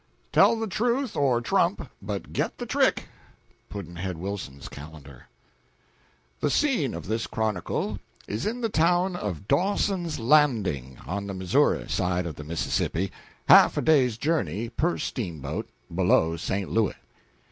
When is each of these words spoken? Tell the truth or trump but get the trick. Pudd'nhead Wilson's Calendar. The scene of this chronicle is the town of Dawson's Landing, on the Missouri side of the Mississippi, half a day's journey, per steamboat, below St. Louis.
Tell 0.31 0.57
the 0.59 0.65
truth 0.65 1.15
or 1.15 1.41
trump 1.41 1.91
but 2.01 2.33
get 2.33 2.57
the 2.57 2.65
trick. 2.65 3.07
Pudd'nhead 3.69 4.17
Wilson's 4.17 4.67
Calendar. 4.67 5.27
The 6.39 6.49
scene 6.49 6.95
of 6.95 7.05
this 7.05 7.27
chronicle 7.27 7.99
is 8.27 8.45
the 8.45 8.67
town 8.67 9.15
of 9.15 9.47
Dawson's 9.47 10.17
Landing, 10.19 10.97
on 11.05 11.27
the 11.27 11.35
Missouri 11.35 11.87
side 11.87 12.25
of 12.25 12.33
the 12.33 12.43
Mississippi, 12.43 13.11
half 13.47 13.77
a 13.77 13.81
day's 13.83 14.17
journey, 14.17 14.69
per 14.69 14.97
steamboat, 14.97 15.69
below 15.93 16.35
St. 16.35 16.67
Louis. 16.71 16.95